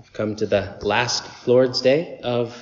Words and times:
We've 0.00 0.12
come 0.14 0.36
to 0.36 0.46
the 0.46 0.78
last 0.80 1.46
Lord's 1.46 1.82
Day 1.82 2.20
of 2.24 2.56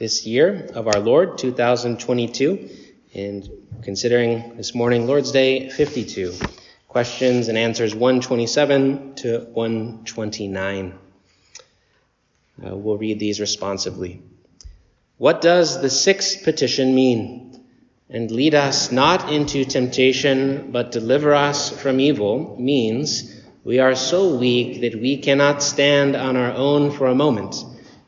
this 0.00 0.26
year 0.26 0.68
of 0.74 0.88
our 0.88 0.98
Lord, 0.98 1.38
2022, 1.38 2.68
and 3.14 3.48
considering 3.82 4.56
this 4.56 4.74
morning 4.74 5.06
Lord's 5.06 5.30
Day 5.30 5.70
52, 5.70 6.34
questions 6.88 7.46
and 7.46 7.56
answers 7.56 7.94
127 7.94 9.14
to 9.14 9.46
129. 9.52 10.98
Uh, 12.66 12.76
we'll 12.76 12.98
read 12.98 13.20
these 13.20 13.38
responsively. 13.38 14.20
What 15.18 15.40
does 15.40 15.80
the 15.80 15.90
sixth 15.90 16.42
petition 16.42 16.96
mean? 16.96 17.64
And 18.10 18.28
lead 18.32 18.56
us 18.56 18.90
not 18.90 19.32
into 19.32 19.64
temptation, 19.64 20.72
but 20.72 20.90
deliver 20.90 21.32
us 21.32 21.70
from 21.80 22.00
evil 22.00 22.56
means 22.58 23.35
we 23.66 23.80
are 23.80 23.96
so 23.96 24.36
weak 24.36 24.82
that 24.82 24.94
we 24.94 25.16
cannot 25.16 25.60
stand 25.60 26.14
on 26.14 26.36
our 26.36 26.52
own 26.52 26.92
for 26.92 27.08
a 27.08 27.14
moment, 27.16 27.56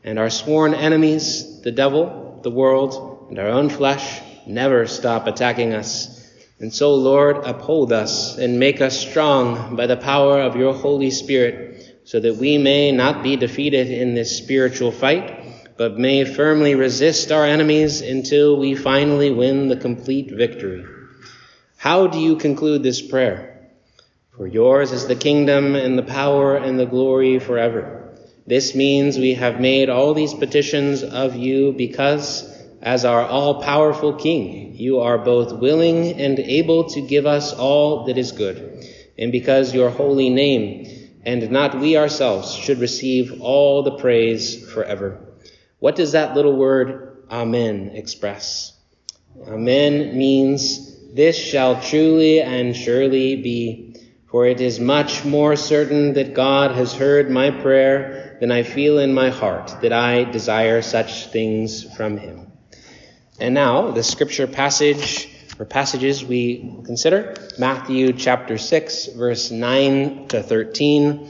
and 0.05 0.17
our 0.17 0.29
sworn 0.29 0.73
enemies, 0.73 1.59
the 1.63 1.71
devil, 1.73 2.39
the 2.43 2.49
world, 2.49 3.27
and 3.29 3.37
our 3.37 3.49
own 3.49 3.69
flesh, 3.69 4.21
never 4.47 4.87
stop 4.87 5.27
attacking 5.27 5.73
us. 5.73 6.25
And 6.59 6.73
so, 6.73 6.95
Lord, 6.95 7.43
uphold 7.43 7.91
us 7.91 8.37
and 8.37 8.57
make 8.57 8.79
us 8.79 8.97
strong 8.97 9.75
by 9.75 9.85
the 9.85 9.97
power 9.97 10.39
of 10.39 10.55
your 10.55 10.73
Holy 10.73 11.11
Spirit, 11.11 11.99
so 12.05 12.21
that 12.21 12.37
we 12.37 12.57
may 12.57 12.93
not 12.93 13.21
be 13.21 13.35
defeated 13.35 13.91
in 13.91 14.13
this 14.13 14.37
spiritual 14.37 14.93
fight, 14.93 15.75
but 15.75 15.99
may 15.99 16.23
firmly 16.23 16.75
resist 16.75 17.33
our 17.33 17.43
enemies 17.43 17.99
until 17.99 18.55
we 18.55 18.75
finally 18.75 19.29
win 19.29 19.67
the 19.67 19.75
complete 19.75 20.31
victory. 20.31 20.85
How 21.75 22.07
do 22.07 22.17
you 22.17 22.37
conclude 22.37 22.81
this 22.81 23.01
prayer? 23.01 23.48
For 24.39 24.47
yours 24.47 24.93
is 24.93 25.05
the 25.05 25.17
kingdom 25.17 25.75
and 25.75 25.97
the 25.97 26.01
power 26.01 26.55
and 26.55 26.79
the 26.79 26.85
glory 26.85 27.39
forever. 27.39 28.15
This 28.47 28.73
means 28.73 29.17
we 29.17 29.33
have 29.33 29.59
made 29.59 29.89
all 29.89 30.13
these 30.13 30.33
petitions 30.33 31.03
of 31.03 31.35
you 31.35 31.73
because, 31.73 32.49
as 32.81 33.03
our 33.03 33.21
all 33.21 33.61
powerful 33.61 34.13
King, 34.13 34.77
you 34.77 35.01
are 35.01 35.17
both 35.17 35.59
willing 35.59 36.13
and 36.21 36.39
able 36.39 36.85
to 36.91 37.01
give 37.01 37.25
us 37.25 37.51
all 37.51 38.05
that 38.05 38.17
is 38.17 38.31
good, 38.31 38.87
and 39.17 39.33
because 39.33 39.75
your 39.75 39.89
holy 39.89 40.29
name, 40.29 40.87
and 41.25 41.51
not 41.51 41.77
we 41.77 41.97
ourselves, 41.97 42.55
should 42.55 42.79
receive 42.79 43.41
all 43.41 43.83
the 43.83 43.97
praise 43.97 44.71
forever. 44.71 45.19
What 45.79 45.97
does 45.97 46.13
that 46.13 46.33
little 46.33 46.55
word, 46.55 47.25
Amen, 47.29 47.91
express? 47.93 48.71
Amen 49.45 50.17
means, 50.17 51.13
This 51.13 51.37
shall 51.37 51.81
truly 51.81 52.39
and 52.39 52.73
surely 52.73 53.35
be 53.35 53.88
for 54.29 54.45
it 54.45 54.61
is 54.61 54.79
much 54.79 55.25
more 55.25 55.55
certain 55.55 56.13
that 56.13 56.33
God 56.33 56.71
has 56.75 56.93
heard 56.93 57.31
my 57.31 57.49
prayer 57.49 58.37
than 58.39 58.51
I 58.51 58.63
feel 58.63 58.99
in 58.99 59.13
my 59.13 59.29
heart 59.29 59.75
that 59.81 59.91
I 59.91 60.23
desire 60.23 60.81
such 60.81 61.27
things 61.27 61.83
from 61.95 62.17
him. 62.17 62.51
And 63.39 63.53
now, 63.53 63.91
the 63.91 64.03
scripture 64.03 64.47
passage 64.47 65.29
or 65.57 65.65
passages 65.65 66.23
we 66.23 66.81
consider 66.85 67.35
Matthew 67.57 68.13
chapter 68.13 68.57
6, 68.57 69.07
verse 69.07 69.51
9 69.51 70.27
to 70.29 70.43
13 70.43 71.29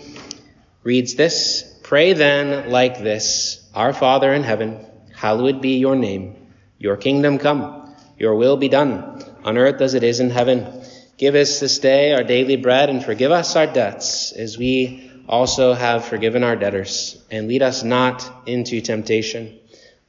reads 0.83 1.15
this 1.15 1.79
Pray 1.83 2.13
then 2.13 2.69
like 2.69 3.01
this 3.01 3.67
Our 3.73 3.93
Father 3.93 4.33
in 4.33 4.43
heaven, 4.43 4.85
hallowed 5.15 5.61
be 5.61 5.77
your 5.77 5.95
name. 5.95 6.35
Your 6.77 6.97
kingdom 6.97 7.39
come, 7.39 7.95
your 8.17 8.35
will 8.35 8.57
be 8.57 8.69
done, 8.69 9.23
on 9.43 9.57
earth 9.57 9.81
as 9.81 9.93
it 9.93 10.03
is 10.03 10.19
in 10.19 10.29
heaven. 10.29 10.78
Give 11.19 11.35
us 11.35 11.59
this 11.59 11.79
day 11.79 12.13
our 12.13 12.23
daily 12.23 12.55
bread 12.55 12.89
and 12.89 13.03
forgive 13.03 13.29
us 13.29 13.57
our 13.57 13.67
debts 13.67 14.31
as 14.31 14.57
we 14.57 15.11
also 15.27 15.73
have 15.73 16.05
forgiven 16.05 16.45
our 16.45 16.55
debtors. 16.55 17.21
And 17.29 17.49
lead 17.49 17.61
us 17.61 17.83
not 17.83 18.43
into 18.45 18.79
temptation, 18.79 19.59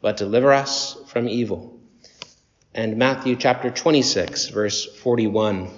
but 0.00 0.16
deliver 0.16 0.52
us 0.52 0.96
from 1.08 1.28
evil. 1.28 1.76
And 2.72 2.96
Matthew 2.96 3.34
chapter 3.34 3.70
26, 3.70 4.50
verse 4.50 4.86
41, 4.86 5.68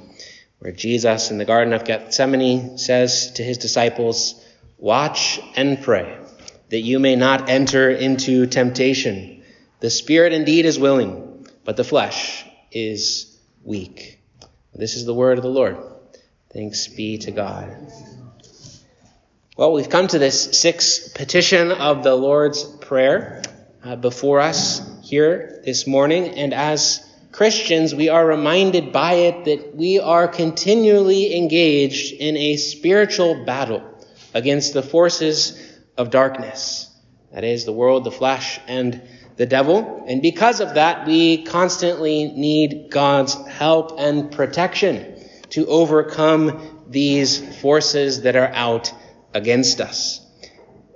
where 0.59 0.73
Jesus 0.73 1.31
in 1.31 1.39
the 1.39 1.47
Garden 1.47 1.73
of 1.73 1.87
Gethsemane 1.87 2.77
says 2.77 3.33
to 3.33 3.43
his 3.43 3.57
disciples, 3.57 4.39
Watch 4.77 5.41
and 5.57 5.81
pray 5.81 6.19
that 6.69 6.83
you 6.83 6.99
may 6.99 7.17
not 7.17 7.49
enter 7.49 7.89
into 7.89 8.45
temptation. 8.45 9.43
The 9.81 9.89
spirit 9.89 10.35
indeed 10.35 10.67
is 10.67 10.79
willing, 10.79 11.47
but 11.65 11.79
the 11.79 11.85
flesh 11.85 12.45
is 12.71 13.35
weak. 13.65 14.22
This 14.75 14.97
is 14.97 15.05
the 15.05 15.13
word 15.13 15.37
of 15.37 15.45
the 15.45 15.51
Lord. 15.51 15.77
Thanks 16.51 16.89
be 16.89 17.19
to 17.19 17.31
God. 17.31 17.77
Well, 19.55 19.75
we've 19.75 19.91
come 19.91 20.09
to 20.09 20.19
this 20.19 20.59
sixth 20.59 21.15
petition 21.15 21.71
of 21.71 22.03
the 22.03 22.15
Lord's 22.15 22.65
Prayer 22.65 23.43
uh, 23.85 23.97
before 23.97 24.41
us 24.41 24.81
here 25.03 25.61
this 25.63 25.87
morning, 25.87 26.39
and 26.39 26.55
as 26.55 27.07
Christians, 27.33 27.95
we 27.95 28.09
are 28.09 28.27
reminded 28.27 28.93
by 28.93 29.13
it 29.15 29.45
that 29.45 29.77
we 29.77 30.01
are 30.01 30.27
continually 30.27 31.37
engaged 31.37 32.15
in 32.15 32.39
a 32.39 32.57
spiritual 32.57 33.45
battle 33.45 33.83
against 34.33 34.73
the 34.73 34.83
forces 34.83 35.81
of 35.99 36.09
darkness. 36.09 36.91
That 37.31 37.45
is, 37.45 37.67
the 37.67 37.73
world, 37.73 38.05
the 38.05 38.11
flesh, 38.11 38.59
and 38.67 39.03
the 39.37 39.47
devil. 39.47 40.05
And 40.07 40.23
because 40.23 40.61
of 40.61 40.75
that, 40.75 41.07
we 41.07 41.45
constantly 41.45 42.31
need 42.33 42.91
God's 42.91 43.35
help 43.47 43.99
and 43.99 44.31
protection 44.31 45.29
to 45.51 45.67
overcome 45.67 46.85
these 46.89 47.61
forces 47.61 48.23
that 48.23 48.37
are 48.37 48.53
out 48.53 48.93
against 49.35 49.81
us. 49.81 50.21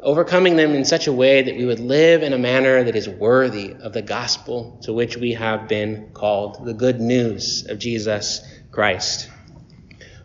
Overcoming 0.02 0.56
them 0.56 0.72
in 0.72 0.84
such 0.84 1.06
a 1.06 1.12
way 1.12 1.42
that 1.42 1.56
we 1.56 1.64
would 1.64 1.80
live 1.80 2.22
in 2.22 2.32
a 2.32 2.38
manner 2.38 2.84
that 2.84 2.94
is 2.94 3.08
worthy 3.08 3.72
of 3.72 3.92
the 3.92 4.02
gospel 4.02 4.78
to 4.82 4.92
which 4.92 5.16
we 5.16 5.32
have 5.32 5.68
been 5.68 6.10
called, 6.12 6.64
the 6.64 6.74
good 6.74 7.00
news 7.00 7.66
of 7.68 7.78
Jesus 7.78 8.42
Christ. 8.70 9.28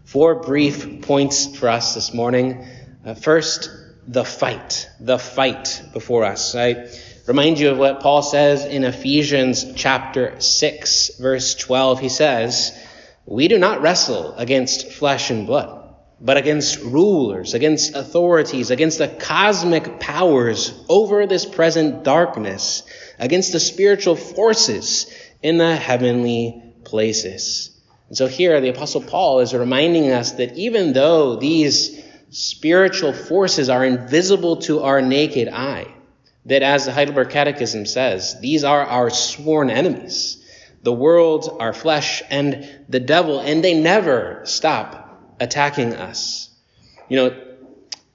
Four 0.03 0.41
brief 0.41 1.01
points 1.01 1.57
for 1.57 1.69
us 1.69 1.95
this 1.95 2.13
morning. 2.13 2.67
Uh, 3.03 3.15
first, 3.15 3.69
the 4.05 4.25
fight, 4.25 4.89
the 4.99 5.17
fight 5.17 5.81
before 5.93 6.25
us. 6.25 6.53
I 6.53 6.89
remind 7.27 7.59
you 7.59 7.69
of 7.69 7.77
what 7.77 7.99
Paul 7.99 8.21
says 8.21 8.65
in 8.65 8.83
Ephesians 8.83 9.73
chapter 9.75 10.39
6, 10.39 11.17
verse 11.19 11.55
12. 11.55 11.99
He 11.99 12.09
says, 12.09 12.77
We 13.25 13.47
do 13.47 13.57
not 13.57 13.81
wrestle 13.81 14.33
against 14.35 14.91
flesh 14.91 15.29
and 15.29 15.45
blood, 15.45 15.95
but 16.19 16.37
against 16.37 16.81
rulers, 16.81 17.53
against 17.53 17.95
authorities, 17.95 18.71
against 18.71 18.97
the 18.97 19.07
cosmic 19.07 19.99
powers 19.99 20.73
over 20.89 21.27
this 21.27 21.45
present 21.45 22.03
darkness, 22.03 22.83
against 23.19 23.51
the 23.51 23.59
spiritual 23.59 24.15
forces 24.15 25.13
in 25.43 25.57
the 25.57 25.75
heavenly 25.75 26.73
places. 26.83 27.69
And 28.09 28.17
so 28.17 28.27
here 28.27 28.59
the 28.59 28.69
apostle 28.69 29.01
Paul 29.01 29.39
is 29.39 29.53
reminding 29.53 30.11
us 30.11 30.33
that 30.33 30.57
even 30.57 30.93
though 30.93 31.37
these 31.37 32.03
spiritual 32.31 33.13
forces 33.13 33.69
are 33.69 33.85
invisible 33.85 34.57
to 34.57 34.81
our 34.81 35.01
naked 35.01 35.47
eye, 35.47 35.87
that, 36.45 36.63
as 36.63 36.85
the 36.85 36.91
Heidelberg 36.91 37.29
Catechism 37.29 37.85
says, 37.85 38.39
these 38.39 38.63
are 38.63 38.83
our 38.83 39.09
sworn 39.09 39.69
enemies 39.69 40.41
the 40.83 40.93
world, 40.93 41.57
our 41.59 41.73
flesh, 41.73 42.23
and 42.29 42.67
the 42.89 42.99
devil, 42.99 43.39
and 43.39 43.63
they 43.63 43.79
never 43.79 44.41
stop 44.45 45.35
attacking 45.39 45.93
us. 45.93 46.49
You 47.07 47.17
know, 47.17 47.41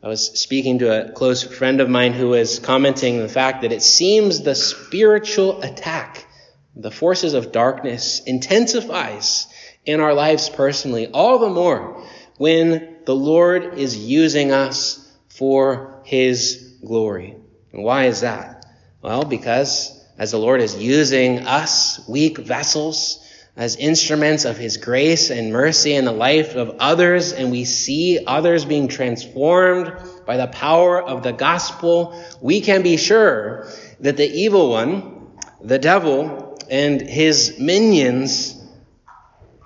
I 0.03 0.09
was 0.09 0.39
speaking 0.41 0.81
to 0.81 1.09
a 1.09 1.13
close 1.13 1.43
friend 1.43 1.81
of 1.81 1.89
mine 1.89 2.13
who 2.13 2.29
was 2.31 2.59
commenting 2.59 3.19
the 3.19 3.29
fact 3.29 3.63
that 3.63 3.73
it 3.73 3.83
seems 3.83 4.43
the 4.43 4.55
spiritual 4.55 5.63
attack, 5.63 6.27
the 6.75 6.91
forces 6.91 7.35
of 7.35 7.53
darkness, 7.53 8.21
intensifies 8.21 9.47
in 9.85 10.01
our 10.01 10.15
lives 10.15 10.49
personally, 10.49 11.07
all 11.07 11.39
the 11.39 11.51
more 11.51 12.05
when 12.37 12.97
the 13.05 13.15
Lord 13.15 13.79
is 13.79 13.97
using 13.97 14.53
us 14.53 15.03
for 15.29 16.03
His 16.05 16.79
glory. 16.85 17.37
And 17.77 17.85
why 17.85 18.07
is 18.07 18.23
that? 18.23 18.65
Well, 19.03 19.27
because 19.27 20.03
as 20.17 20.31
the 20.31 20.39
Lord 20.39 20.63
is 20.63 20.75
using 20.77 21.41
us, 21.41 22.01
weak 22.09 22.39
vessels, 22.39 23.23
as 23.55 23.77
instruments 23.77 24.47
of 24.47 24.57
His 24.57 24.79
grace 24.79 25.29
and 25.29 25.53
mercy 25.53 25.95
in 25.95 26.07
the 26.07 26.13
life 26.13 26.57
of 26.57 26.77
others, 26.79 27.35
and 27.35 27.51
we 27.51 27.67
see 27.67 28.25
others 28.27 28.65
being 28.65 28.89
transformed 28.89 29.93
by 30.25 30.39
the 30.39 30.47
power 30.47 31.03
of 31.03 31.23
the 31.23 31.33
gospel, 31.33 32.19
we 32.41 32.63
can 32.63 32.83
be 32.83 32.97
sure 32.97 33.69
that 34.01 34.17
the 34.17 34.27
evil 34.27 34.71
one, 34.71 35.29
the 35.61 35.79
devil, 35.79 36.59
and 36.71 37.03
his 37.03 37.59
minions 37.59 38.59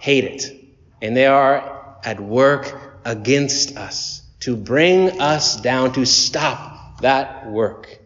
hate 0.00 0.24
it. 0.24 0.52
And 1.00 1.16
they 1.16 1.26
are 1.26 1.96
at 2.04 2.18
work 2.18 2.98
against 3.04 3.76
us 3.76 4.22
to 4.40 4.56
bring 4.56 5.20
us 5.20 5.60
down, 5.60 5.92
to 5.92 6.04
stop 6.04 7.00
that 7.02 7.48
work. 7.50 7.99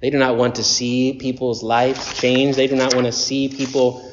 They 0.00 0.10
do 0.10 0.18
not 0.18 0.36
want 0.36 0.56
to 0.56 0.64
see 0.64 1.14
people's 1.14 1.62
lives 1.62 2.14
change. 2.14 2.56
They 2.56 2.68
do 2.68 2.76
not 2.76 2.94
want 2.94 3.06
to 3.06 3.12
see 3.12 3.48
people 3.48 4.04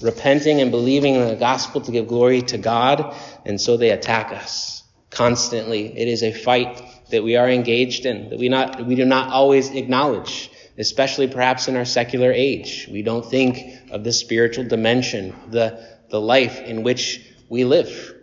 repenting 0.00 0.60
and 0.60 0.70
believing 0.70 1.14
in 1.14 1.28
the 1.28 1.36
gospel 1.36 1.80
to 1.82 1.92
give 1.92 2.08
glory 2.08 2.42
to 2.42 2.58
God. 2.58 3.14
And 3.44 3.60
so 3.60 3.76
they 3.76 3.90
attack 3.90 4.32
us 4.32 4.82
constantly. 5.10 5.96
It 5.98 6.08
is 6.08 6.22
a 6.22 6.32
fight 6.32 6.82
that 7.10 7.22
we 7.22 7.36
are 7.36 7.48
engaged 7.48 8.06
in, 8.06 8.30
that 8.30 8.38
we, 8.38 8.48
not, 8.48 8.86
we 8.86 8.94
do 8.94 9.04
not 9.04 9.30
always 9.30 9.70
acknowledge, 9.70 10.50
especially 10.78 11.28
perhaps 11.28 11.68
in 11.68 11.76
our 11.76 11.84
secular 11.84 12.32
age. 12.32 12.88
We 12.90 13.02
don't 13.02 13.24
think 13.24 13.90
of 13.90 14.02
the 14.02 14.12
spiritual 14.12 14.64
dimension, 14.64 15.34
the, 15.50 15.86
the 16.08 16.20
life 16.20 16.60
in 16.60 16.82
which 16.82 17.20
we 17.48 17.64
live. 17.64 18.13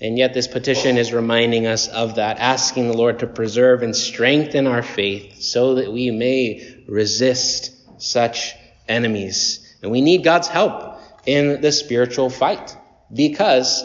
And 0.00 0.16
yet, 0.16 0.32
this 0.32 0.46
petition 0.46 0.96
is 0.96 1.12
reminding 1.12 1.66
us 1.66 1.88
of 1.88 2.16
that, 2.16 2.38
asking 2.38 2.86
the 2.86 2.96
Lord 2.96 3.18
to 3.18 3.26
preserve 3.26 3.82
and 3.82 3.96
strengthen 3.96 4.68
our 4.68 4.82
faith 4.82 5.42
so 5.42 5.74
that 5.76 5.92
we 5.92 6.12
may 6.12 6.84
resist 6.86 7.72
such 8.00 8.54
enemies. 8.88 9.76
And 9.82 9.90
we 9.90 10.00
need 10.00 10.22
God's 10.22 10.46
help 10.46 11.00
in 11.26 11.60
the 11.60 11.72
spiritual 11.72 12.30
fight 12.30 12.76
because 13.12 13.84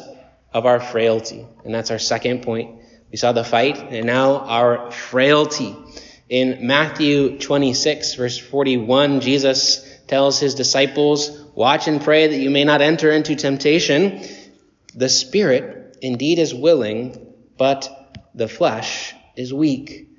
of 0.53 0.67
our 0.67 0.79
frailty. 0.79 1.45
And 1.65 1.73
that's 1.73 1.89
our 1.89 1.99
second 1.99 2.43
point. 2.43 2.79
We 3.09 3.17
saw 3.17 3.31
the 3.31 3.43
fight 3.43 3.77
and 3.77 4.05
now 4.05 4.37
our 4.37 4.91
frailty. 4.91 5.75
In 6.29 6.67
Matthew 6.67 7.39
26, 7.39 8.15
verse 8.15 8.37
41, 8.37 9.21
Jesus 9.21 9.87
tells 10.07 10.39
his 10.39 10.55
disciples, 10.55 11.29
Watch 11.55 11.87
and 11.87 12.01
pray 12.01 12.27
that 12.27 12.37
you 12.37 12.49
may 12.49 12.63
not 12.63 12.81
enter 12.81 13.11
into 13.11 13.35
temptation. 13.35 14.23
The 14.95 15.09
Spirit 15.09 15.82
indeed 16.03 16.37
is 16.37 16.53
willing, 16.53 17.33
but 17.57 17.89
the 18.35 18.47
flesh 18.47 19.13
is 19.35 19.53
weak. 19.53 20.09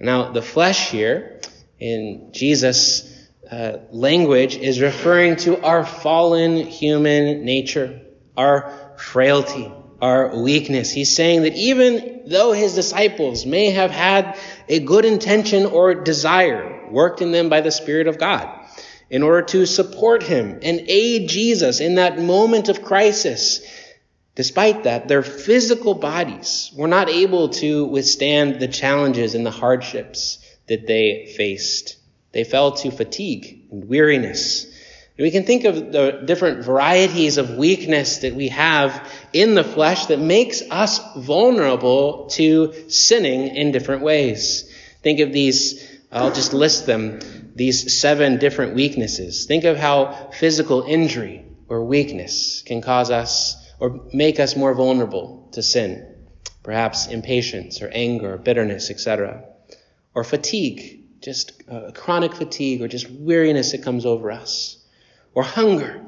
Now, 0.00 0.32
the 0.32 0.42
flesh 0.42 0.90
here 0.90 1.40
in 1.78 2.30
Jesus' 2.32 3.10
uh, 3.50 3.78
language 3.90 4.56
is 4.56 4.80
referring 4.80 5.36
to 5.36 5.62
our 5.62 5.84
fallen 5.84 6.56
human 6.56 7.44
nature, 7.44 8.00
our 8.36 8.94
frailty, 8.96 9.70
our 10.00 10.42
weakness. 10.42 10.90
He's 10.90 11.14
saying 11.14 11.42
that 11.42 11.54
even 11.54 12.22
though 12.26 12.52
his 12.52 12.74
disciples 12.74 13.46
may 13.46 13.70
have 13.70 13.90
had 13.90 14.38
a 14.68 14.80
good 14.80 15.04
intention 15.04 15.66
or 15.66 15.94
desire 15.94 16.90
worked 16.90 17.22
in 17.22 17.32
them 17.32 17.48
by 17.48 17.60
the 17.60 17.70
Spirit 17.70 18.06
of 18.06 18.18
God 18.18 18.48
in 19.10 19.22
order 19.22 19.42
to 19.42 19.66
support 19.66 20.22
him 20.22 20.58
and 20.62 20.80
aid 20.88 21.28
Jesus 21.28 21.80
in 21.80 21.96
that 21.96 22.18
moment 22.18 22.68
of 22.68 22.82
crisis, 22.82 23.60
despite 24.34 24.84
that, 24.84 25.08
their 25.08 25.22
physical 25.22 25.94
bodies 25.94 26.72
were 26.76 26.88
not 26.88 27.08
able 27.08 27.50
to 27.50 27.84
withstand 27.86 28.60
the 28.60 28.68
challenges 28.68 29.34
and 29.34 29.44
the 29.44 29.50
hardships 29.50 30.38
that 30.66 30.86
they 30.86 31.32
faced. 31.36 31.96
They 32.32 32.44
fell 32.44 32.72
to 32.72 32.90
fatigue 32.90 33.66
and 33.70 33.88
weariness. 33.88 34.66
We 35.16 35.30
can 35.30 35.44
think 35.44 35.64
of 35.64 35.92
the 35.92 36.22
different 36.24 36.64
varieties 36.64 37.38
of 37.38 37.50
weakness 37.50 38.18
that 38.18 38.34
we 38.34 38.48
have 38.48 39.08
in 39.32 39.54
the 39.54 39.62
flesh 39.62 40.06
that 40.06 40.18
makes 40.18 40.60
us 40.70 41.00
vulnerable 41.16 42.26
to 42.30 42.90
sinning 42.90 43.54
in 43.54 43.70
different 43.70 44.02
ways. 44.02 44.68
Think 45.02 45.20
of 45.20 45.32
these, 45.32 45.88
I'll 46.10 46.32
just 46.32 46.52
list 46.52 46.86
them, 46.86 47.20
these 47.54 47.96
seven 48.00 48.38
different 48.38 48.74
weaknesses. 48.74 49.46
Think 49.46 49.62
of 49.62 49.76
how 49.76 50.30
physical 50.32 50.82
injury 50.82 51.44
or 51.68 51.84
weakness 51.84 52.62
can 52.62 52.80
cause 52.82 53.12
us 53.12 53.63
or 53.84 54.00
make 54.14 54.40
us 54.40 54.56
more 54.56 54.72
vulnerable 54.72 55.46
to 55.52 55.62
sin. 55.62 56.06
Perhaps 56.62 57.08
impatience 57.08 57.82
or 57.82 57.88
anger 57.88 58.32
or 58.32 58.38
bitterness, 58.38 58.88
etc. 58.88 59.44
Or 60.14 60.24
fatigue, 60.24 61.02
just 61.20 61.52
uh, 61.70 61.90
chronic 61.94 62.32
fatigue 62.34 62.80
or 62.80 62.88
just 62.88 63.10
weariness 63.10 63.72
that 63.72 63.82
comes 63.82 64.06
over 64.06 64.32
us 64.32 64.78
or 65.34 65.42
hunger, 65.42 66.02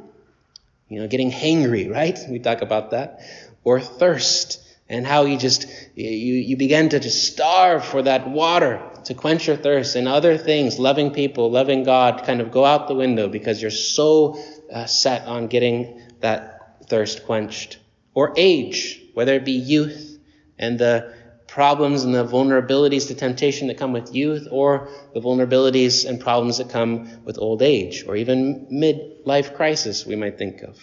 you 0.89 1.01
know, 1.01 1.07
getting 1.07 1.31
hangry, 1.31 1.91
right? 1.93 2.19
We 2.31 2.39
talk 2.39 2.63
about 2.63 2.93
that. 2.93 3.21
Or 3.63 3.79
thirst, 3.79 4.63
and 4.89 5.07
how 5.07 5.27
you 5.27 5.37
just, 5.37 5.67
you, 5.95 6.09
you 6.09 6.57
begin 6.57 6.89
to 6.89 6.99
just 6.99 7.31
starve 7.31 7.85
for 7.85 8.01
that 8.01 8.27
water 8.27 8.81
to 9.05 9.13
quench 9.13 9.49
your 9.49 9.57
thirst, 9.57 9.97
and 9.97 10.09
other 10.09 10.39
things, 10.39 10.79
loving 10.79 11.11
people, 11.11 11.51
loving 11.51 11.85
God, 11.85 12.25
kind 12.25 12.41
of 12.41 12.51
go 12.51 12.65
out 12.65 12.89
the 12.89 12.95
window 12.95 13.29
because 13.29 13.61
you're 13.61 13.71
so 13.71 14.43
uh, 14.73 14.87
set 14.87 15.27
on 15.27 15.49
getting 15.49 16.01
that 16.21 16.56
thirst 16.89 17.25
quenched. 17.27 17.79
Or 18.15 18.33
age, 18.37 19.03
whether 19.15 19.35
it 19.35 19.45
be 19.45 19.53
youth 19.53 20.19
and 20.59 20.79
the 20.79 21.15
problems 21.47 22.05
and 22.05 22.15
the 22.15 22.25
vulnerabilities 22.25 23.09
to 23.09 23.15
temptation 23.15 23.69
that 23.69 23.79
come 23.79 23.93
with 23.93 24.15
youth, 24.15 24.49
or 24.51 24.89
the 25.15 25.21
vulnerabilities 25.21 26.07
and 26.07 26.21
problems 26.21 26.59
that 26.59 26.69
come 26.71 27.25
with 27.25 27.39
old 27.39 27.63
age, 27.63 28.05
or 28.07 28.17
even 28.17 28.67
midlife 28.67 29.55
crisis, 29.55 30.05
we 30.05 30.17
might 30.17 30.37
think 30.37 30.63
of. 30.63 30.79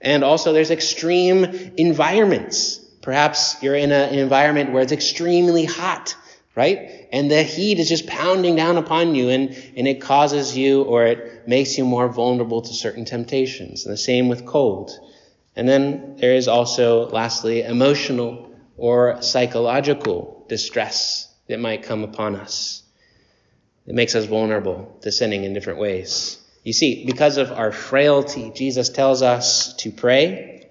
And 0.00 0.22
also, 0.22 0.52
there's 0.52 0.70
extreme 0.70 1.44
environments. 1.76 2.78
Perhaps 3.00 3.62
you're 3.62 3.76
in 3.76 3.92
an 3.92 4.18
environment 4.18 4.72
where 4.72 4.82
it's 4.82 4.92
extremely 4.92 5.64
hot, 5.64 6.14
right? 6.54 7.08
And 7.12 7.30
the 7.30 7.42
heat 7.42 7.78
is 7.78 7.88
just 7.88 8.06
pounding 8.06 8.56
down 8.56 8.76
upon 8.76 9.14
you, 9.14 9.30
and, 9.30 9.50
and 9.76 9.88
it 9.88 10.00
causes 10.00 10.56
you 10.56 10.82
or 10.82 11.06
it 11.06 11.48
makes 11.48 11.78
you 11.78 11.84
more 11.84 12.08
vulnerable 12.08 12.62
to 12.62 12.74
certain 12.74 13.04
temptations. 13.04 13.86
And 13.86 13.92
the 13.92 13.98
same 13.98 14.28
with 14.28 14.44
cold. 14.44 14.90
And 15.56 15.66
then 15.66 16.16
there 16.18 16.34
is 16.34 16.48
also, 16.48 17.08
lastly, 17.08 17.62
emotional 17.62 18.54
or 18.76 19.22
psychological 19.22 20.44
distress 20.48 21.32
that 21.48 21.58
might 21.58 21.82
come 21.82 22.04
upon 22.04 22.36
us. 22.36 22.82
It 23.86 23.94
makes 23.94 24.14
us 24.14 24.26
vulnerable 24.26 24.98
to 25.02 25.10
sinning 25.10 25.44
in 25.44 25.54
different 25.54 25.78
ways. 25.78 26.38
You 26.62 26.72
see, 26.72 27.06
because 27.06 27.38
of 27.38 27.52
our 27.52 27.72
frailty, 27.72 28.50
Jesus 28.54 28.90
tells 28.90 29.22
us 29.22 29.74
to 29.76 29.90
pray. 29.90 30.68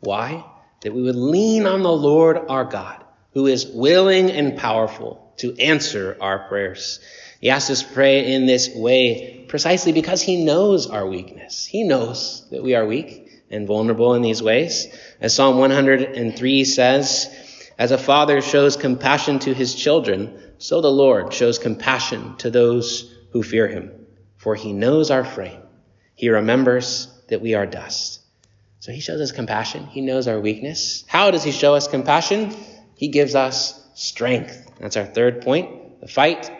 Why? 0.00 0.44
That 0.82 0.94
we 0.94 1.02
would 1.02 1.16
lean 1.16 1.66
on 1.66 1.82
the 1.82 1.90
Lord 1.90 2.38
our 2.48 2.64
God, 2.64 3.02
who 3.32 3.46
is 3.46 3.66
willing 3.66 4.30
and 4.30 4.58
powerful 4.58 5.32
to 5.38 5.56
answer 5.58 6.16
our 6.20 6.46
prayers. 6.46 7.00
He 7.40 7.50
asks 7.50 7.70
us 7.70 7.82
to 7.82 7.92
pray 7.92 8.32
in 8.32 8.46
this 8.46 8.68
way 8.74 9.46
precisely 9.48 9.92
because 9.92 10.22
he 10.22 10.44
knows 10.44 10.86
our 10.86 11.06
weakness. 11.06 11.64
He 11.64 11.84
knows 11.84 12.46
that 12.50 12.62
we 12.62 12.74
are 12.74 12.86
weak 12.86 13.23
and 13.54 13.66
vulnerable 13.66 14.14
in 14.14 14.22
these 14.22 14.42
ways. 14.42 14.86
As 15.20 15.34
Psalm 15.34 15.58
103 15.58 16.64
says, 16.64 17.34
as 17.78 17.90
a 17.90 17.98
father 17.98 18.40
shows 18.40 18.76
compassion 18.76 19.38
to 19.40 19.54
his 19.54 19.74
children, 19.74 20.40
so 20.58 20.80
the 20.80 20.90
Lord 20.90 21.32
shows 21.32 21.58
compassion 21.58 22.36
to 22.38 22.50
those 22.50 23.12
who 23.30 23.42
fear 23.42 23.66
him. 23.66 23.90
For 24.36 24.54
he 24.54 24.72
knows 24.72 25.10
our 25.10 25.24
frame. 25.24 25.60
He 26.14 26.28
remembers 26.28 27.08
that 27.28 27.40
we 27.40 27.54
are 27.54 27.66
dust. 27.66 28.20
So 28.80 28.92
he 28.92 29.00
shows 29.00 29.20
us 29.20 29.32
compassion. 29.32 29.86
He 29.86 30.02
knows 30.02 30.28
our 30.28 30.38
weakness. 30.38 31.04
How 31.06 31.30
does 31.30 31.42
he 31.42 31.52
show 31.52 31.74
us 31.74 31.88
compassion? 31.88 32.54
He 32.96 33.08
gives 33.08 33.34
us 33.34 33.80
strength. 33.94 34.70
That's 34.78 34.96
our 34.96 35.06
third 35.06 35.42
point. 35.42 36.00
The 36.00 36.08
fight, 36.08 36.50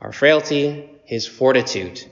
our 0.00 0.12
frailty, 0.12 0.88
his 1.04 1.26
fortitude 1.26 2.04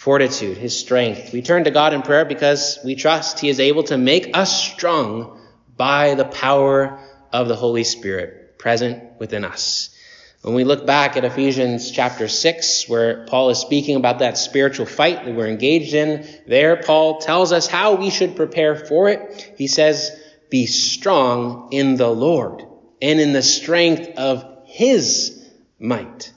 fortitude, 0.00 0.56
his 0.56 0.74
strength. 0.74 1.30
We 1.30 1.42
turn 1.42 1.64
to 1.64 1.70
God 1.70 1.92
in 1.92 2.00
prayer 2.00 2.24
because 2.24 2.78
we 2.82 2.94
trust 2.94 3.38
he 3.38 3.50
is 3.50 3.60
able 3.60 3.82
to 3.82 3.98
make 3.98 4.34
us 4.34 4.50
strong 4.72 5.38
by 5.76 6.14
the 6.14 6.24
power 6.24 6.98
of 7.34 7.48
the 7.48 7.54
Holy 7.54 7.84
Spirit 7.84 8.58
present 8.58 9.20
within 9.20 9.44
us. 9.44 9.94
When 10.40 10.54
we 10.54 10.64
look 10.64 10.86
back 10.86 11.18
at 11.18 11.26
Ephesians 11.26 11.90
chapter 11.90 12.28
6, 12.28 12.88
where 12.88 13.26
Paul 13.26 13.50
is 13.50 13.58
speaking 13.58 13.96
about 13.96 14.20
that 14.20 14.38
spiritual 14.38 14.86
fight 14.86 15.26
that 15.26 15.34
we're 15.34 15.48
engaged 15.48 15.92
in, 15.92 16.26
there 16.46 16.78
Paul 16.78 17.18
tells 17.18 17.52
us 17.52 17.66
how 17.66 17.96
we 17.96 18.08
should 18.08 18.36
prepare 18.36 18.76
for 18.76 19.10
it. 19.10 19.52
He 19.58 19.66
says, 19.66 20.18
Be 20.48 20.64
strong 20.64 21.68
in 21.72 21.96
the 21.96 22.08
Lord 22.08 22.64
and 23.02 23.20
in 23.20 23.34
the 23.34 23.42
strength 23.42 24.16
of 24.16 24.46
his 24.64 25.46
might. 25.78 26.32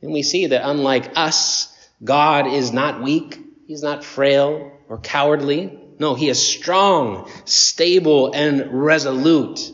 And 0.00 0.12
we 0.12 0.24
see 0.24 0.46
that 0.46 0.68
unlike 0.68 1.12
us, 1.14 1.71
God 2.02 2.46
is 2.46 2.72
not 2.72 3.02
weak. 3.02 3.38
He's 3.66 3.82
not 3.82 4.04
frail 4.04 4.72
or 4.88 4.98
cowardly. 4.98 5.78
No, 5.98 6.14
he 6.14 6.28
is 6.28 6.44
strong, 6.44 7.30
stable, 7.44 8.32
and 8.32 8.84
resolute. 8.84 9.72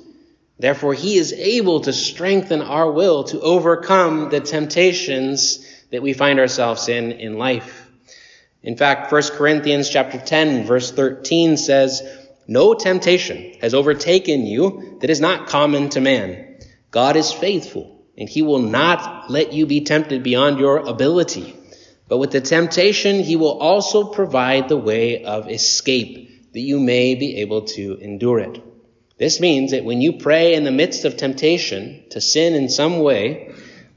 Therefore, 0.59 0.93
he 0.93 1.17
is 1.17 1.33
able 1.33 1.81
to 1.81 1.93
strengthen 1.93 2.61
our 2.61 2.91
will 2.91 3.25
to 3.25 3.41
overcome 3.41 4.29
the 4.29 4.41
temptations 4.41 5.65
that 5.91 6.03
we 6.03 6.13
find 6.13 6.39
ourselves 6.39 6.89
in 6.89 7.13
in 7.13 7.39
life. 7.39 7.89
In 8.63 8.77
fact, 8.77 9.11
1 9.11 9.23
Corinthians 9.33 9.89
chapter 9.89 10.19
10 10.19 10.67
verse 10.67 10.91
13 10.91 11.57
says, 11.57 12.03
"No 12.47 12.75
temptation 12.75 13.55
has 13.61 13.73
overtaken 13.73 14.45
you 14.47 14.99
that 15.01 15.11
is 15.11 15.21
not 15.21 15.47
common 15.47 15.89
to 15.91 16.01
man. 16.01 16.57
God 16.91 17.17
is 17.17 17.33
faithful, 17.33 18.03
and 18.19 18.29
he 18.29 18.43
will 18.43 18.59
not 18.59 19.31
let 19.31 19.53
you 19.53 19.65
be 19.65 19.81
tempted 19.83 20.23
beyond 20.23 20.59
your 20.59 20.79
ability." 20.79 21.55
But 22.09 22.19
with 22.19 22.31
the 22.31 22.41
temptation, 22.41 23.23
he 23.23 23.37
will 23.37 23.59
also 23.59 24.05
provide 24.05 24.69
the 24.69 24.77
way 24.77 25.25
of 25.25 25.51
escape 25.51 26.53
that 26.53 26.61
you 26.61 26.81
may 26.81 27.15
be 27.15 27.37
able 27.37 27.63
to 27.63 27.99
endure 28.01 28.39
it. 28.39 28.63
This 29.19 29.41
means 29.41 29.73
that 29.73 29.85
when 29.85 30.01
you 30.01 30.15
pray 30.15 30.55
in 30.55 30.65
the 30.65 30.71
midst 30.71 31.05
of 31.05 31.17
temptation 31.17 32.05
to 32.11 32.21
sin 32.21 32.55
in 32.55 32.69
some 32.69 33.01
way, 33.01 33.53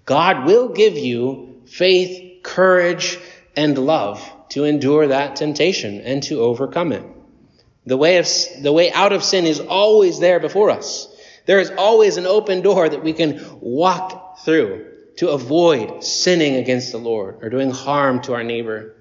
God 0.05 0.45
will 0.45 0.69
give 0.69 0.97
you 0.97 1.61
faith, 1.67 2.43
courage, 2.43 3.17
and 3.55 3.77
love 3.77 4.21
to 4.49 4.65
endure 4.65 5.07
that 5.07 5.37
temptation 5.37 6.01
and 6.01 6.21
to 6.23 6.41
overcome 6.41 6.91
it. 6.91 7.05
The 7.85 7.97
way, 7.97 8.17
of, 8.17 8.27
the 8.61 8.73
way 8.73 8.91
out 8.91 9.13
of 9.13 9.23
sin 9.23 9.45
is 9.45 9.59
always 9.59 10.19
there 10.19 10.39
before 10.39 10.69
us. 10.69 11.07
There 11.45 11.59
is 11.59 11.71
always 11.71 12.17
an 12.17 12.25
open 12.25 12.61
door 12.61 12.87
that 12.87 13.03
we 13.03 13.13
can 13.13 13.41
walk 13.61 14.39
through 14.39 14.90
to 15.17 15.29
avoid 15.29 16.03
sinning 16.03 16.55
against 16.55 16.91
the 16.91 16.97
Lord 16.97 17.43
or 17.43 17.49
doing 17.49 17.71
harm 17.71 18.21
to 18.23 18.33
our 18.33 18.43
neighbor. 18.43 18.95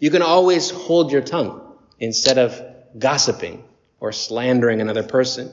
You 0.00 0.10
can 0.10 0.22
always 0.22 0.70
hold 0.70 1.12
your 1.12 1.22
tongue 1.22 1.60
instead 1.98 2.38
of 2.38 2.60
gossiping 2.98 3.64
or 4.00 4.12
slandering 4.12 4.80
another 4.80 5.02
person. 5.02 5.52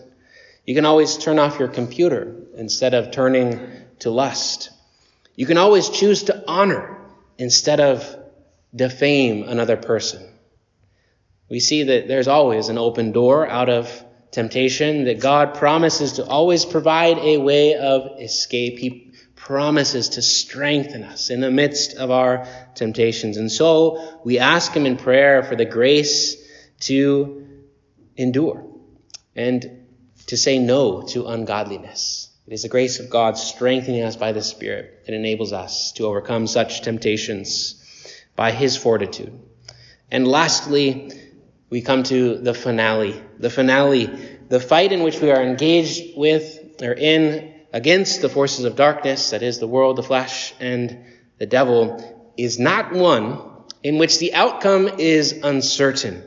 You 0.66 0.76
can 0.76 0.86
always 0.86 1.18
turn 1.18 1.40
off 1.40 1.60
your 1.60 1.68
computer 1.68 2.36
instead 2.56 2.94
of 2.94 3.12
turning 3.12 3.60
to 4.00 4.10
lust. 4.10 4.72
You 5.36 5.46
can 5.46 5.58
always 5.58 5.90
choose 5.90 6.24
to 6.24 6.44
honor 6.48 6.98
instead 7.38 7.80
of 7.80 8.18
defame 8.76 9.44
another 9.48 9.78
person. 9.78 10.28
We 11.50 11.60
see 11.60 11.84
that 11.84 12.08
there's 12.08 12.28
always 12.28 12.70
an 12.70 12.78
open 12.78 13.12
door 13.12 13.48
out 13.48 13.70
of 13.70 14.04
temptation, 14.32 15.06
that 15.06 15.20
God 15.20 15.56
promises 15.56 16.14
to 16.14 16.26
always 16.26 16.66
provide 16.66 17.18
a 17.20 17.38
way 17.38 17.76
of 17.76 18.20
escape. 18.20 18.78
He 18.78 19.05
promises 19.46 20.10
to 20.10 20.24
strengthen 20.24 21.04
us 21.04 21.30
in 21.30 21.40
the 21.40 21.52
midst 21.52 21.96
of 21.98 22.10
our 22.10 22.48
temptations. 22.74 23.38
And 23.38 23.52
so 23.52 24.20
we 24.26 24.40
ask 24.40 24.74
Him 24.74 24.88
in 24.88 24.98
prayer 24.98 25.44
for 25.44 25.56
the 25.56 25.66
grace 25.66 26.36
to 26.82 27.48
endure 28.18 28.66
and 29.36 29.86
to 30.26 30.36
say 30.36 30.58
no 30.58 31.04
to 31.10 31.28
ungodliness. 31.28 32.32
It 32.48 32.54
is 32.54 32.64
the 32.64 32.70
grace 32.70 33.00
of 33.00 33.12
God 33.12 33.38
strengthening 33.38 34.02
us 34.02 34.16
by 34.16 34.32
the 34.32 34.42
Spirit 34.42 35.06
that 35.06 35.14
enables 35.14 35.54
us 35.54 35.92
to 35.94 36.08
overcome 36.08 36.48
such 36.48 36.82
temptations 36.82 37.82
by 38.36 38.52
His 38.52 38.76
fortitude. 38.76 39.40
And 40.10 40.28
lastly, 40.28 41.12
we 41.70 41.84
come 41.84 42.02
to 42.04 42.40
the 42.40 42.56
finale. 42.56 43.22
The 43.38 43.52
finale, 43.52 44.08
the 44.50 44.60
fight 44.60 44.92
in 44.92 45.04
which 45.04 45.22
we 45.22 45.30
are 45.30 45.44
engaged 45.44 46.18
with 46.18 46.82
or 46.82 46.94
in 46.94 47.55
against 47.76 48.22
the 48.22 48.30
forces 48.30 48.64
of 48.64 48.78
darkness, 48.78 49.32
that 49.32 49.44
is 49.44 49.60
the 49.60 49.68
world, 49.68 49.98
the 49.98 50.02
flesh, 50.02 50.54
and 50.62 50.98
the 51.40 51.46
devil, 51.46 52.32
is 52.38 52.58
not 52.58 52.94
one 52.94 53.38
in 53.84 53.98
which 53.98 54.18
the 54.18 54.34
outcome 54.34 54.88
is 54.98 55.34
uncertain. 55.44 56.24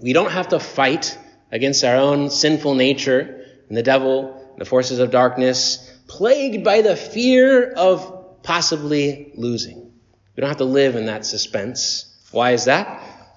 We 0.00 0.14
don't 0.14 0.30
have 0.30 0.48
to 0.48 0.58
fight 0.58 1.18
against 1.52 1.84
our 1.84 1.96
own 1.96 2.30
sinful 2.30 2.76
nature 2.76 3.44
and 3.68 3.76
the 3.76 3.82
devil, 3.82 4.34
and 4.52 4.58
the 4.58 4.64
forces 4.64 5.00
of 5.00 5.10
darkness, 5.10 5.86
plagued 6.06 6.64
by 6.64 6.80
the 6.80 6.96
fear 6.96 7.72
of 7.72 8.42
possibly 8.42 9.32
losing. 9.36 9.92
We 10.34 10.40
don't 10.40 10.48
have 10.48 10.56
to 10.56 10.64
live 10.64 10.96
in 10.96 11.06
that 11.06 11.26
suspense. 11.26 12.06
Why 12.30 12.52
is 12.52 12.64
that? 12.64 12.86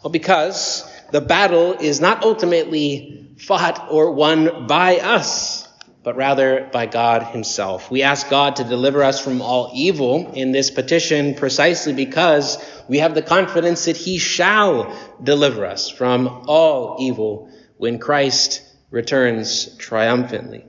Well, 0.01 0.11
because 0.11 0.89
the 1.11 1.19
battle 1.19 1.73
is 1.73 1.99
not 1.99 2.23
ultimately 2.23 3.35
fought 3.37 3.89
or 3.91 4.13
won 4.13 4.65
by 4.65 4.99
us, 4.99 5.62
but 6.03 6.17
rather 6.17 6.69
by 6.71 6.85
God 6.85 7.23
Himself. 7.23 7.89
We 7.89 8.03
ask 8.03 8.29
God 8.29 8.57
to 8.57 8.63
deliver 8.63 9.03
us 9.03 9.23
from 9.23 9.41
all 9.41 9.71
evil 9.73 10.31
in 10.33 10.51
this 10.51 10.69
petition 10.69 11.33
precisely 11.35 11.93
because 11.93 12.57
we 12.89 12.99
have 12.99 13.15
the 13.15 13.21
confidence 13.21 13.85
that 13.85 13.97
He 13.97 14.17
shall 14.17 14.95
deliver 15.21 15.65
us 15.65 15.89
from 15.89 16.45
all 16.47 16.97
evil 16.99 17.49
when 17.77 17.99
Christ 17.99 18.61
returns 18.91 19.75
triumphantly. 19.77 20.65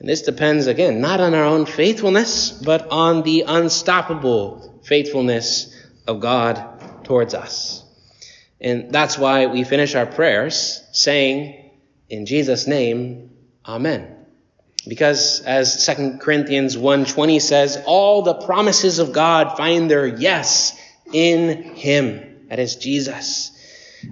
And 0.00 0.08
this 0.08 0.22
depends, 0.22 0.66
again, 0.66 1.00
not 1.00 1.20
on 1.20 1.34
our 1.34 1.44
own 1.44 1.66
faithfulness, 1.66 2.52
but 2.52 2.88
on 2.90 3.22
the 3.22 3.44
unstoppable 3.46 4.80
faithfulness 4.84 5.74
of 6.06 6.20
God 6.20 7.04
towards 7.04 7.34
us. 7.34 7.84
And 8.60 8.92
that's 8.92 9.18
why 9.18 9.46
we 9.46 9.64
finish 9.64 9.94
our 9.94 10.06
prayers 10.06 10.82
saying, 10.92 11.70
in 12.08 12.26
Jesus' 12.26 12.66
name, 12.66 13.30
Amen. 13.66 14.17
Because 14.88 15.40
as 15.42 15.86
2 15.86 16.18
Corinthians 16.18 16.76
1.20 16.76 17.40
says, 17.40 17.82
all 17.84 18.22
the 18.22 18.34
promises 18.34 18.98
of 18.98 19.12
God 19.12 19.56
find 19.56 19.90
their 19.90 20.06
yes 20.06 20.78
in 21.12 21.74
Him. 21.74 22.46
That 22.48 22.58
is 22.58 22.76
Jesus. 22.76 23.52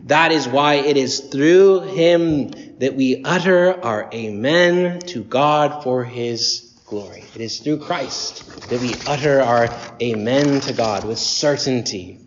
That 0.04 0.33
is 0.33 0.47
why 0.47 0.75
it 0.75 0.97
is 0.97 1.21
through 1.21 1.80
Him 1.80 2.50
that 2.78 2.95
we 2.95 3.23
utter 3.25 3.83
our 3.83 4.11
Amen 4.12 5.00
to 5.00 5.25
God 5.25 5.83
for 5.83 6.04
His 6.04 6.75
glory. 6.85 7.25
It 7.35 7.40
is 7.40 7.61
through 7.61 7.78
Christ 7.78 8.68
that 8.68 8.80
we 8.80 8.95
utter 9.06 9.40
our 9.40 9.68
Amen 10.02 10.61
to 10.62 10.73
God 10.73 11.04
with 11.04 11.18
certainty. 11.18 12.21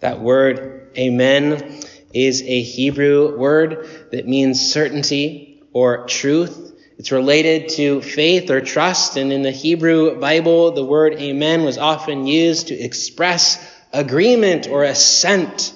That 0.00 0.20
word 0.20 0.90
Amen 0.98 1.80
is 2.12 2.42
a 2.42 2.62
Hebrew 2.62 3.36
word 3.38 4.08
that 4.10 4.26
means 4.26 4.72
certainty 4.72 5.62
or 5.72 6.06
truth. 6.06 6.70
It's 6.98 7.10
related 7.10 7.70
to 7.70 8.00
faith 8.00 8.50
or 8.50 8.60
trust, 8.60 9.16
and 9.16 9.32
in 9.32 9.42
the 9.42 9.50
Hebrew 9.50 10.20
Bible, 10.20 10.72
the 10.72 10.84
word 10.84 11.14
amen 11.14 11.64
was 11.64 11.78
often 11.78 12.26
used 12.26 12.68
to 12.68 12.74
express 12.74 13.58
agreement 13.92 14.68
or 14.68 14.84
assent, 14.84 15.74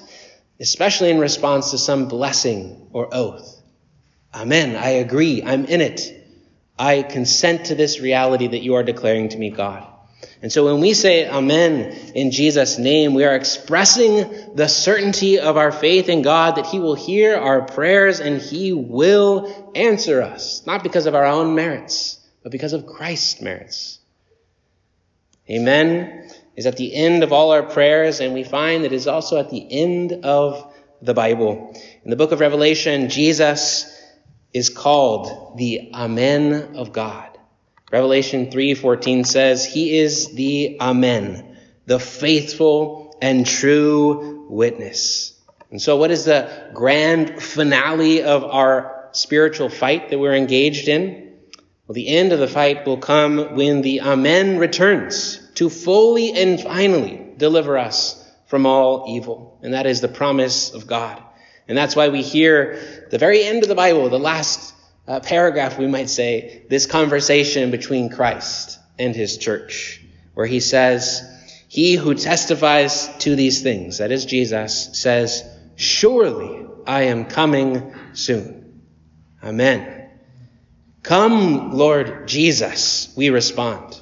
especially 0.59 1.09
in 1.09 1.19
response 1.19 1.71
to 1.71 1.77
some 1.77 2.07
blessing 2.07 2.89
or 2.93 3.09
oath. 3.13 3.61
Amen. 4.33 4.75
I 4.75 4.89
agree. 4.89 5.43
I'm 5.43 5.65
in 5.65 5.81
it. 5.81 6.13
I 6.77 7.01
consent 7.01 7.65
to 7.65 7.75
this 7.75 7.99
reality 7.99 8.47
that 8.47 8.61
you 8.61 8.75
are 8.75 8.83
declaring 8.83 9.29
to 9.29 9.37
me, 9.37 9.49
God. 9.49 9.87
And 10.41 10.51
so 10.51 10.65
when 10.65 10.81
we 10.81 10.93
say 10.93 11.27
Amen 11.27 11.91
in 12.13 12.31
Jesus' 12.31 12.77
name, 12.77 13.13
we 13.13 13.23
are 13.23 13.35
expressing 13.35 14.55
the 14.55 14.67
certainty 14.67 15.39
of 15.39 15.57
our 15.57 15.71
faith 15.71 16.09
in 16.09 16.21
God 16.21 16.57
that 16.57 16.67
He 16.67 16.79
will 16.79 16.95
hear 16.95 17.35
our 17.35 17.63
prayers 17.63 18.19
and 18.19 18.41
He 18.41 18.73
will 18.73 19.71
answer 19.75 20.21
us, 20.21 20.65
not 20.65 20.83
because 20.83 21.05
of 21.05 21.15
our 21.15 21.25
own 21.25 21.55
merits, 21.55 22.19
but 22.43 22.51
because 22.51 22.73
of 22.73 22.85
Christ's 22.85 23.41
merits. 23.41 23.99
Amen 25.49 26.29
is 26.55 26.65
at 26.65 26.75
the 26.75 26.93
end 26.93 27.23
of 27.23 27.31
all 27.31 27.51
our 27.51 27.63
prayers, 27.63 28.19
and 28.19 28.33
we 28.33 28.43
find 28.43 28.83
that 28.83 28.91
it 28.91 28.95
is 28.95 29.07
also 29.07 29.37
at 29.37 29.51
the 29.51 29.65
end 29.71 30.11
of 30.25 30.73
the 31.01 31.13
Bible. 31.13 31.79
In 32.03 32.09
the 32.09 32.15
book 32.15 32.31
of 32.31 32.39
Revelation, 32.39 33.09
Jesus 33.09 33.93
is 34.53 34.69
called 34.69 35.57
the 35.57 35.91
Amen 35.93 36.75
of 36.75 36.91
God. 36.91 37.36
Revelation 37.91 38.51
3:14 38.51 39.23
says, 39.23 39.65
"He 39.65 39.97
is 39.97 40.33
the 40.33 40.77
Amen, 40.81 41.57
the 41.85 41.99
faithful 41.99 43.15
and 43.21 43.45
true 43.45 44.45
witness." 44.49 45.33
And 45.71 45.81
so 45.81 45.95
what 45.95 46.11
is 46.11 46.25
the 46.25 46.49
grand 46.73 47.41
finale 47.41 48.23
of 48.23 48.43
our 48.43 49.09
spiritual 49.13 49.69
fight 49.69 50.09
that 50.09 50.19
we're 50.19 50.35
engaged 50.35 50.89
in? 50.89 51.31
Well, 51.87 51.93
the 51.93 52.09
end 52.09 52.33
of 52.33 52.39
the 52.39 52.47
fight 52.47 52.85
will 52.85 52.97
come 52.97 53.55
when 53.55 53.81
the 53.81 54.01
Amen 54.01 54.57
returns 54.57 55.39
to 55.55 55.69
fully 55.69 56.33
and 56.33 56.59
finally 56.59 57.21
deliver 57.37 57.77
us 57.77 58.21
from 58.47 58.65
all 58.65 59.05
evil. 59.09 59.57
And 59.63 59.73
that 59.73 59.85
is 59.85 60.01
the 60.01 60.07
promise 60.09 60.73
of 60.73 60.87
God. 60.87 61.21
And 61.67 61.77
that's 61.77 61.95
why 61.95 62.09
we 62.09 62.21
hear 62.21 62.79
the 63.09 63.17
very 63.17 63.43
end 63.43 63.63
of 63.63 63.69
the 63.69 63.75
Bible, 63.75 64.09
the 64.09 64.19
last 64.19 64.73
uh, 65.07 65.19
paragraph, 65.21 65.77
we 65.77 65.87
might 65.87 66.09
say, 66.09 66.63
this 66.69 66.85
conversation 66.85 67.71
between 67.71 68.09
Christ 68.09 68.77
and 68.99 69.15
his 69.15 69.37
church, 69.37 70.01
where 70.33 70.45
he 70.45 70.59
says, 70.59 71.23
He 71.69 71.95
who 71.95 72.13
testifies 72.13 73.15
to 73.19 73.35
these 73.35 73.61
things, 73.61 73.99
that 73.99 74.11
is 74.11 74.25
Jesus, 74.25 74.89
says, 74.99 75.43
Surely 75.75 76.65
I 76.85 77.03
am 77.03 77.25
coming 77.25 77.93
soon. 78.13 78.81
Amen. 79.43 80.09
Come, 81.03 81.71
Lord 81.71 82.27
Jesus, 82.27 83.13
we 83.15 83.29
respond. 83.29 84.01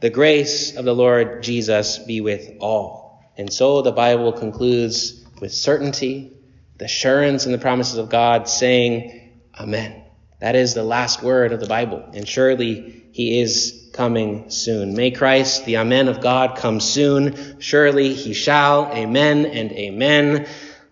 The 0.00 0.10
grace 0.10 0.76
of 0.76 0.84
the 0.84 0.94
Lord 0.94 1.42
Jesus 1.42 1.98
be 1.98 2.20
with 2.20 2.56
all. 2.58 3.22
And 3.36 3.52
so 3.52 3.82
the 3.82 3.92
Bible 3.92 4.32
concludes 4.32 5.24
with 5.40 5.52
certainty, 5.52 6.32
the 6.78 6.86
assurance 6.86 7.44
and 7.44 7.54
the 7.54 7.58
promises 7.58 7.98
of 7.98 8.08
God 8.08 8.48
saying, 8.48 9.32
Amen. 9.58 10.01
That 10.42 10.56
is 10.56 10.74
the 10.74 10.82
last 10.82 11.22
word 11.22 11.52
of 11.52 11.60
the 11.60 11.68
Bible, 11.68 12.04
and 12.14 12.26
surely 12.26 13.04
he 13.12 13.38
is 13.40 13.88
coming 13.92 14.50
soon. 14.50 14.96
May 14.96 15.12
Christ, 15.12 15.66
the 15.66 15.76
Amen 15.76 16.08
of 16.08 16.20
God, 16.20 16.56
come 16.56 16.80
soon. 16.80 17.60
Surely 17.60 18.12
he 18.12 18.34
shall. 18.34 18.92
Amen 18.92 19.46
and 19.46 19.70
amen. 19.70 20.48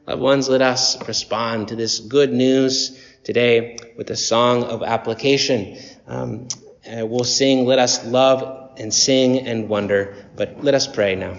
Loved 0.06 0.22
ones, 0.22 0.48
let 0.48 0.62
us 0.62 1.04
respond 1.08 1.66
to 1.68 1.74
this 1.74 1.98
good 1.98 2.32
news 2.32 2.96
today 3.24 3.76
with 3.98 4.08
a 4.10 4.16
song 4.16 4.62
of 4.62 4.84
application. 4.84 5.76
Um, 6.06 6.46
uh, 6.88 7.04
we'll 7.04 7.24
sing, 7.24 7.66
Let 7.66 7.80
Us 7.80 8.06
Love 8.06 8.74
and 8.76 8.94
Sing 8.94 9.48
and 9.48 9.68
Wonder, 9.68 10.14
but 10.36 10.62
let 10.62 10.74
us 10.74 10.86
pray 10.86 11.16
now. 11.16 11.34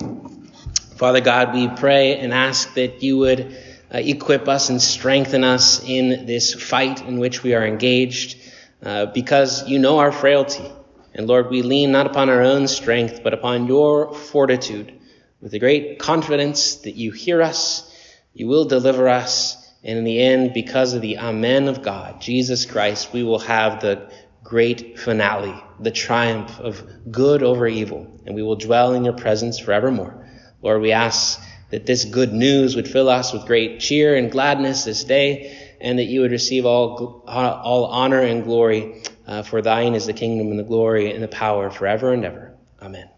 Father 0.97 1.21
God, 1.21 1.53
we 1.55 1.69
pray 1.69 2.17
and 2.17 2.33
ask 2.33 2.73
that 2.73 3.01
you 3.03 3.19
would 3.19 3.55
uh, 3.93 3.97
equip 3.97 4.47
us 4.47 4.69
and 4.69 4.81
strengthen 4.81 5.43
us 5.43 5.83
in 5.83 6.25
this 6.25 6.53
fight 6.53 7.01
in 7.01 7.19
which 7.19 7.43
we 7.43 7.53
are 7.53 7.65
engaged, 7.65 8.37
uh, 8.83 9.07
because 9.07 9.67
you 9.67 9.79
know 9.79 9.99
our 9.99 10.11
frailty. 10.11 10.71
And 11.13 11.27
Lord, 11.27 11.49
we 11.49 11.61
lean 11.61 11.91
not 11.91 12.07
upon 12.07 12.29
our 12.29 12.41
own 12.41 12.67
strength, 12.67 13.21
but 13.23 13.33
upon 13.33 13.67
your 13.67 14.13
fortitude, 14.13 14.97
with 15.41 15.51
the 15.51 15.59
great 15.59 15.99
confidence 15.99 16.75
that 16.75 16.95
you 16.95 17.11
hear 17.11 17.41
us, 17.41 17.87
you 18.33 18.47
will 18.47 18.65
deliver 18.65 19.09
us, 19.09 19.57
and 19.83 19.97
in 19.97 20.03
the 20.05 20.21
end, 20.21 20.53
because 20.53 20.93
of 20.93 21.01
the 21.01 21.17
Amen 21.17 21.67
of 21.67 21.81
God, 21.81 22.21
Jesus 22.21 22.65
Christ, 22.65 23.11
we 23.11 23.23
will 23.23 23.39
have 23.39 23.81
the 23.81 24.09
great 24.43 24.99
finale, 24.99 25.61
the 25.79 25.91
triumph 25.91 26.59
of 26.59 26.83
good 27.11 27.43
over 27.43 27.67
evil, 27.67 28.19
and 28.25 28.35
we 28.35 28.43
will 28.43 28.55
dwell 28.55 28.93
in 28.93 29.03
your 29.03 29.13
presence 29.13 29.59
forevermore. 29.59 30.27
Lord, 30.61 30.81
we 30.81 30.91
ask 30.91 31.41
that 31.71 31.85
this 31.85 32.05
good 32.05 32.33
news 32.33 32.75
would 32.75 32.87
fill 32.87 33.09
us 33.09 33.33
with 33.33 33.45
great 33.45 33.79
cheer 33.79 34.15
and 34.15 34.31
gladness 34.31 34.83
this 34.83 35.03
day, 35.03 35.57
and 35.79 35.97
that 35.97 36.05
you 36.05 36.21
would 36.21 36.31
receive 36.31 36.65
all, 36.65 37.23
all 37.27 37.85
honor 37.85 38.21
and 38.21 38.43
glory, 38.43 39.03
uh, 39.25 39.41
for 39.41 39.61
thine 39.61 39.95
is 39.95 40.05
the 40.05 40.13
kingdom 40.13 40.47
and 40.47 40.59
the 40.59 40.63
glory 40.63 41.11
and 41.11 41.23
the 41.23 41.27
power 41.27 41.69
forever 41.69 42.13
and 42.13 42.23
ever. 42.23 42.55
Amen. 42.81 43.09